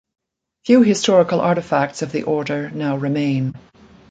Few 0.65 0.81
historical 0.81 1.41
artifacts 1.41 2.01
of 2.01 2.11
the 2.11 2.23
Order 2.23 2.71
now 2.71 2.97
remain. 2.97 3.53